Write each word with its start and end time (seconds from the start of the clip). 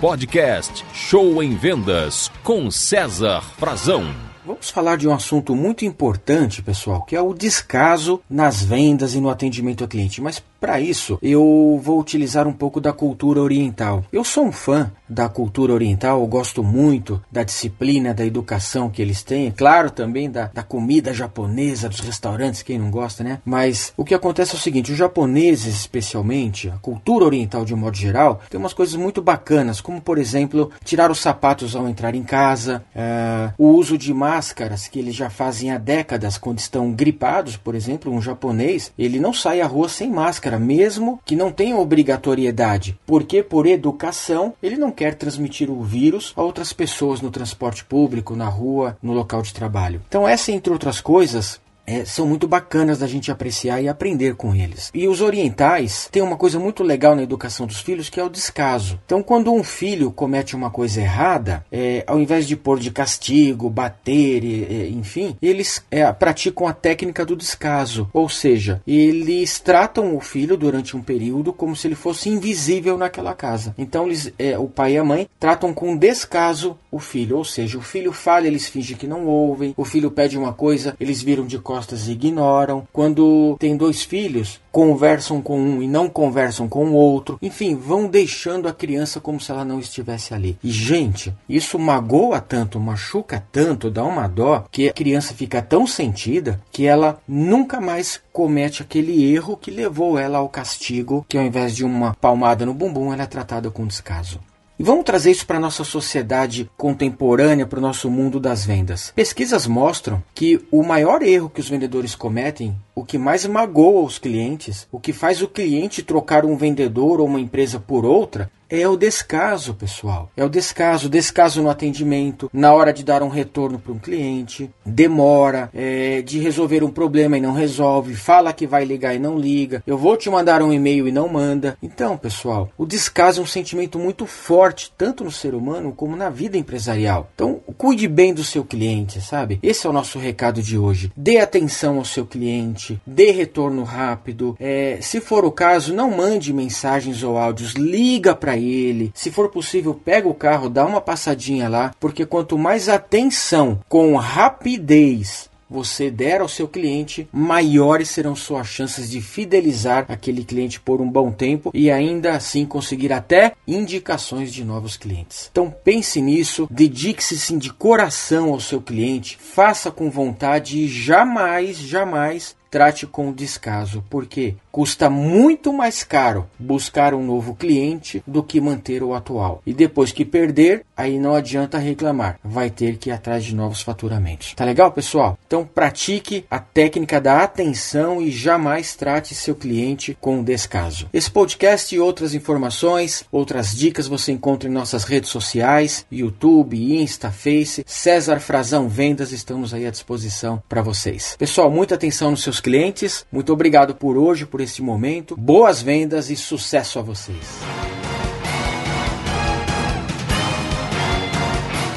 Podcast 0.00 0.84
Show 0.92 1.42
em 1.42 1.56
Vendas 1.56 2.30
com 2.44 2.70
César 2.70 3.40
Frazão. 3.40 4.04
Vamos 4.44 4.68
falar 4.68 4.96
de 4.96 5.08
um 5.08 5.14
assunto 5.14 5.56
muito 5.56 5.86
importante, 5.86 6.62
pessoal, 6.62 7.02
que 7.02 7.16
é 7.16 7.20
o 7.20 7.32
descaso 7.32 8.20
nas 8.28 8.62
vendas 8.62 9.14
e 9.14 9.20
no 9.20 9.30
atendimento 9.30 9.82
ao 9.82 9.88
cliente. 9.88 10.20
Mas 10.20 10.42
para 10.60 10.80
isso, 10.80 11.18
eu 11.22 11.80
vou 11.82 12.00
utilizar 12.00 12.46
um 12.46 12.52
pouco 12.52 12.80
da 12.80 12.92
cultura 12.92 13.40
oriental. 13.40 14.04
Eu 14.12 14.24
sou 14.24 14.46
um 14.46 14.52
fã 14.52 14.90
da 15.08 15.28
cultura 15.28 15.72
oriental, 15.72 16.20
eu 16.20 16.26
gosto 16.26 16.62
muito 16.62 17.22
da 17.30 17.42
disciplina, 17.42 18.14
da 18.14 18.24
educação 18.24 18.90
que 18.90 19.00
eles 19.00 19.22
têm, 19.22 19.50
claro 19.50 19.90
também 19.90 20.30
da, 20.30 20.50
da 20.52 20.62
comida 20.62 21.12
japonesa, 21.12 21.88
dos 21.88 22.00
restaurantes, 22.00 22.62
quem 22.62 22.78
não 22.78 22.90
gosta, 22.90 23.22
né? 23.22 23.38
Mas 23.44 23.92
o 23.96 24.04
que 24.04 24.14
acontece 24.14 24.54
é 24.54 24.58
o 24.58 24.60
seguinte: 24.60 24.92
os 24.92 24.98
japoneses, 24.98 25.74
especialmente, 25.74 26.68
a 26.68 26.78
cultura 26.78 27.24
oriental 27.24 27.64
de 27.64 27.74
um 27.74 27.76
modo 27.76 27.96
geral, 27.96 28.40
tem 28.50 28.58
umas 28.58 28.72
coisas 28.72 28.96
muito 28.96 29.22
bacanas, 29.22 29.80
como 29.80 30.00
por 30.00 30.18
exemplo, 30.18 30.70
tirar 30.84 31.10
os 31.10 31.20
sapatos 31.20 31.76
ao 31.76 31.88
entrar 31.88 32.14
em 32.14 32.22
casa, 32.22 32.82
uh, 32.94 33.52
o 33.58 33.68
uso 33.68 33.96
de 33.96 34.12
máscaras 34.12 34.88
que 34.88 34.98
eles 34.98 35.14
já 35.14 35.30
fazem 35.30 35.70
há 35.70 35.78
décadas 35.78 36.38
quando 36.38 36.58
estão 36.58 36.92
gripados, 36.92 37.56
por 37.56 37.74
exemplo, 37.74 38.12
um 38.12 38.20
japonês, 38.20 38.92
ele 38.98 39.20
não 39.20 39.32
sai 39.32 39.60
à 39.60 39.66
rua 39.66 39.88
sem 39.88 40.10
máscara 40.10 40.45
máscara, 40.46 40.58
mesmo 40.58 41.20
que 41.24 41.34
não 41.34 41.50
tenha 41.50 41.76
obrigatoriedade, 41.76 42.98
porque 43.04 43.42
por 43.42 43.66
educação 43.66 44.54
ele 44.62 44.76
não 44.76 44.90
quer 44.92 45.14
transmitir 45.14 45.70
o 45.70 45.82
vírus 45.82 46.32
a 46.36 46.42
outras 46.42 46.72
pessoas 46.72 47.20
no 47.20 47.30
transporte 47.30 47.84
público, 47.84 48.36
na 48.36 48.48
rua, 48.48 48.96
no 49.02 49.12
local 49.12 49.42
de 49.42 49.52
trabalho. 49.52 50.00
Então, 50.08 50.26
essa, 50.26 50.52
entre 50.52 50.72
outras 50.72 51.00
coisas, 51.00 51.60
é, 51.86 52.04
são 52.04 52.26
muito 52.26 52.48
bacanas 52.48 52.98
da 52.98 53.06
gente 53.06 53.30
apreciar 53.30 53.80
e 53.80 53.88
aprender 53.88 54.34
com 54.34 54.54
eles. 54.54 54.90
E 54.92 55.06
os 55.06 55.20
orientais 55.20 56.08
têm 56.10 56.22
uma 56.22 56.36
coisa 56.36 56.58
muito 56.58 56.82
legal 56.82 57.14
na 57.14 57.22
educação 57.22 57.66
dos 57.66 57.80
filhos 57.80 58.10
que 58.10 58.18
é 58.18 58.24
o 58.24 58.28
descaso. 58.28 58.98
Então, 59.06 59.22
quando 59.22 59.52
um 59.52 59.62
filho 59.62 60.10
comete 60.10 60.56
uma 60.56 60.70
coisa 60.70 61.00
errada, 61.00 61.64
é, 61.70 62.02
ao 62.06 62.18
invés 62.18 62.46
de 62.46 62.56
pôr 62.56 62.80
de 62.80 62.90
castigo, 62.90 63.70
bater, 63.70 64.42
enfim, 64.90 65.36
eles 65.40 65.84
é, 65.90 66.10
praticam 66.12 66.66
a 66.66 66.72
técnica 66.72 67.24
do 67.24 67.36
descaso. 67.36 68.08
Ou 68.12 68.28
seja, 68.28 68.82
eles 68.86 69.60
tratam 69.60 70.16
o 70.16 70.20
filho 70.20 70.56
durante 70.56 70.96
um 70.96 71.02
período 71.02 71.52
como 71.52 71.76
se 71.76 71.86
ele 71.86 71.94
fosse 71.94 72.28
invisível 72.28 72.98
naquela 72.98 73.34
casa. 73.34 73.74
Então, 73.78 74.06
eles, 74.06 74.32
é, 74.38 74.58
o 74.58 74.66
pai 74.66 74.94
e 74.94 74.98
a 74.98 75.04
mãe 75.04 75.28
tratam 75.38 75.72
com 75.72 75.96
descaso 75.96 76.76
o 76.90 76.98
filho. 76.98 77.36
Ou 77.36 77.44
seja, 77.44 77.78
o 77.78 77.82
filho 77.82 78.12
falha, 78.12 78.48
eles 78.48 78.66
fingem 78.66 78.96
que 78.96 79.06
não 79.06 79.26
ouvem. 79.26 79.74
O 79.76 79.84
filho 79.84 80.10
pede 80.10 80.36
uma 80.36 80.52
coisa, 80.52 80.96
eles 80.98 81.22
viram 81.22 81.46
de 81.46 81.58
costas 81.58 81.75
costas 81.76 82.08
ignoram. 82.08 82.88
Quando 82.90 83.54
tem 83.58 83.76
dois 83.76 84.02
filhos, 84.02 84.58
conversam 84.72 85.42
com 85.42 85.60
um 85.60 85.82
e 85.82 85.86
não 85.86 86.08
conversam 86.08 86.66
com 86.66 86.86
o 86.86 86.94
outro. 86.94 87.38
Enfim, 87.42 87.76
vão 87.76 88.08
deixando 88.08 88.66
a 88.66 88.72
criança 88.72 89.20
como 89.20 89.38
se 89.38 89.50
ela 89.50 89.62
não 89.62 89.78
estivesse 89.78 90.32
ali. 90.32 90.58
E, 90.64 90.70
gente, 90.70 91.34
isso 91.46 91.78
magoa 91.78 92.40
tanto, 92.40 92.80
machuca 92.80 93.44
tanto, 93.52 93.90
dá 93.90 94.02
uma 94.04 94.26
dó, 94.26 94.64
que 94.70 94.88
a 94.88 94.92
criança 94.92 95.34
fica 95.34 95.60
tão 95.60 95.86
sentida 95.86 96.58
que 96.72 96.86
ela 96.86 97.18
nunca 97.28 97.78
mais 97.78 98.20
comete 98.32 98.80
aquele 98.80 99.30
erro 99.34 99.56
que 99.56 99.70
levou 99.70 100.18
ela 100.18 100.38
ao 100.38 100.48
castigo, 100.48 101.26
que 101.28 101.36
ao 101.36 101.44
invés 101.44 101.76
de 101.76 101.84
uma 101.84 102.14
palmada 102.14 102.64
no 102.64 102.72
bumbum, 102.72 103.12
ela 103.12 103.24
é 103.24 103.26
tratada 103.26 103.70
com 103.70 103.86
descaso. 103.86 104.40
E 104.78 104.82
vamos 104.82 105.04
trazer 105.04 105.30
isso 105.30 105.46
para 105.46 105.56
a 105.56 105.60
nossa 105.60 105.84
sociedade 105.84 106.70
contemporânea, 106.76 107.66
para 107.66 107.78
o 107.78 107.82
nosso 107.82 108.10
mundo 108.10 108.38
das 108.38 108.66
vendas. 108.66 109.10
Pesquisas 109.16 109.66
mostram 109.66 110.22
que 110.34 110.60
o 110.70 110.82
maior 110.82 111.22
erro 111.22 111.48
que 111.48 111.60
os 111.60 111.68
vendedores 111.68 112.14
cometem, 112.14 112.76
o 112.94 113.02
que 113.02 113.16
mais 113.16 113.46
magoa 113.46 114.02
os 114.02 114.18
clientes, 114.18 114.86
o 114.92 115.00
que 115.00 115.14
faz 115.14 115.40
o 115.40 115.48
cliente 115.48 116.02
trocar 116.02 116.44
um 116.44 116.58
vendedor 116.58 117.20
ou 117.20 117.26
uma 117.26 117.40
empresa 117.40 117.80
por 117.80 118.04
outra, 118.04 118.50
é 118.68 118.86
o 118.88 118.96
descaso, 118.96 119.74
pessoal. 119.74 120.30
É 120.36 120.44
o 120.44 120.48
descaso, 120.48 121.08
descaso 121.08 121.62
no 121.62 121.70
atendimento, 121.70 122.50
na 122.52 122.72
hora 122.72 122.92
de 122.92 123.04
dar 123.04 123.22
um 123.22 123.28
retorno 123.28 123.78
para 123.78 123.92
um 123.92 123.98
cliente, 123.98 124.70
demora, 124.84 125.70
é, 125.74 126.22
de 126.22 126.38
resolver 126.38 126.82
um 126.82 126.90
problema 126.90 127.36
e 127.36 127.40
não 127.40 127.52
resolve, 127.52 128.14
fala 128.14 128.52
que 128.52 128.66
vai 128.66 128.84
ligar 128.84 129.14
e 129.14 129.18
não 129.18 129.38
liga, 129.38 129.82
eu 129.86 129.96
vou 129.96 130.16
te 130.16 130.28
mandar 130.28 130.62
um 130.62 130.72
e-mail 130.72 131.06
e 131.08 131.12
não 131.12 131.28
manda. 131.28 131.76
Então, 131.82 132.16
pessoal, 132.16 132.70
o 132.76 132.86
descaso 132.86 133.40
é 133.40 133.42
um 133.44 133.46
sentimento 133.46 133.98
muito 133.98 134.26
forte, 134.26 134.92
tanto 134.96 135.24
no 135.24 135.30
ser 135.30 135.54
humano 135.54 135.92
como 135.92 136.16
na 136.16 136.30
vida 136.30 136.56
empresarial. 136.56 137.28
Então, 137.34 137.55
cuide 137.76 138.08
bem 138.08 138.32
do 138.32 138.44
seu 138.44 138.64
cliente, 138.64 139.20
sabe? 139.20 139.58
Esse 139.62 139.86
é 139.86 139.90
o 139.90 139.92
nosso 139.92 140.18
recado 140.18 140.62
de 140.62 140.78
hoje. 140.78 141.12
Dê 141.16 141.38
atenção 141.38 141.98
ao 141.98 142.04
seu 142.04 142.26
cliente, 142.26 143.00
dê 143.06 143.30
retorno 143.30 143.82
rápido. 143.82 144.56
É, 144.58 144.98
se 145.00 145.20
for 145.20 145.44
o 145.44 145.52
caso, 145.52 145.94
não 145.94 146.10
mande 146.10 146.52
mensagens 146.52 147.22
ou 147.22 147.36
áudios, 147.36 147.72
liga 147.72 148.34
para 148.34 148.56
ele. 148.56 149.12
Se 149.14 149.30
for 149.30 149.48
possível, 149.48 149.94
pega 149.94 150.28
o 150.28 150.34
carro, 150.34 150.68
dá 150.68 150.84
uma 150.84 151.00
passadinha 151.00 151.68
lá, 151.68 151.92
porque 152.00 152.24
quanto 152.24 152.58
mais 152.58 152.88
atenção 152.88 153.80
com 153.88 154.16
rapidez 154.16 155.48
você 155.68 156.10
der 156.10 156.40
ao 156.40 156.48
seu 156.48 156.68
cliente, 156.68 157.28
maiores 157.32 158.10
serão 158.10 158.34
suas 158.34 158.68
chances 158.68 159.10
de 159.10 159.20
fidelizar 159.20 160.06
aquele 160.08 160.44
cliente 160.44 160.80
por 160.80 161.00
um 161.00 161.10
bom 161.10 161.32
tempo 161.32 161.70
e 161.74 161.90
ainda 161.90 162.34
assim 162.34 162.64
conseguir 162.64 163.12
até 163.12 163.52
indicações 163.66 164.52
de 164.52 164.64
novos 164.64 164.96
clientes. 164.96 165.48
Então 165.50 165.74
pense 165.84 166.20
nisso, 166.20 166.68
dedique-se 166.70 167.38
sim 167.38 167.58
de 167.58 167.72
coração 167.72 168.50
ao 168.50 168.60
seu 168.60 168.80
cliente, 168.80 169.36
faça 169.40 169.90
com 169.90 170.10
vontade 170.10 170.78
e 170.78 170.88
jamais, 170.88 171.76
jamais 171.78 172.54
trate 172.70 173.06
com 173.06 173.32
descaso, 173.32 174.04
porque 174.10 174.54
custa 174.70 175.08
muito 175.08 175.72
mais 175.72 176.04
caro 176.04 176.46
buscar 176.58 177.14
um 177.14 177.24
novo 177.24 177.54
cliente 177.54 178.22
do 178.26 178.42
que 178.42 178.60
manter 178.60 179.02
o 179.02 179.14
atual. 179.14 179.62
E 179.64 179.72
depois 179.72 180.12
que 180.12 180.24
perder, 180.24 180.84
aí 180.96 181.18
não 181.18 181.34
adianta 181.34 181.78
reclamar, 181.78 182.38
vai 182.44 182.68
ter 182.68 182.98
que 182.98 183.08
ir 183.08 183.12
atrás 183.12 183.44
de 183.44 183.54
novos 183.54 183.80
faturamentos. 183.80 184.54
Tá 184.54 184.64
legal, 184.64 184.92
pessoal? 184.92 185.38
Então 185.46 185.64
pratique 185.64 186.44
a 186.50 186.58
técnica 186.58 187.20
da 187.20 187.42
atenção 187.42 188.20
e 188.20 188.30
jamais 188.30 188.94
trate 188.94 189.34
seu 189.34 189.54
cliente 189.54 190.16
com 190.20 190.42
descaso. 190.42 191.08
Esse 191.12 191.30
podcast 191.30 191.94
e 191.94 192.00
outras 192.00 192.34
informações, 192.34 193.24
outras 193.32 193.74
dicas 193.74 194.06
você 194.06 194.32
encontra 194.32 194.68
em 194.68 194.72
nossas 194.72 195.04
redes 195.04 195.30
sociais, 195.30 196.04
YouTube, 196.12 197.00
Insta, 197.00 197.30
Face, 197.30 197.84
César 197.86 198.40
Frazão 198.40 198.88
Vendas, 198.88 199.32
estamos 199.32 199.72
aí 199.72 199.86
à 199.86 199.90
disposição 199.90 200.62
para 200.68 200.82
vocês. 200.82 201.34
Pessoal, 201.38 201.70
muita 201.70 201.94
atenção 201.94 202.30
nos 202.30 202.42
seus 202.42 202.55
clientes. 202.60 203.26
Muito 203.30 203.52
obrigado 203.52 203.94
por 203.94 204.16
hoje, 204.16 204.46
por 204.46 204.60
esse 204.60 204.82
momento. 204.82 205.36
Boas 205.36 205.82
vendas 205.82 206.30
e 206.30 206.36
sucesso 206.36 206.98
a 206.98 207.02
vocês. 207.02 207.60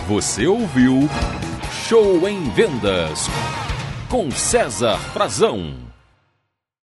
Você 0.08 0.48
ouviu 0.48 1.08
Show 1.88 2.28
em 2.28 2.50
Vendas 2.50 3.28
com 4.10 4.32
César 4.32 4.98
Frazão. 5.14 5.89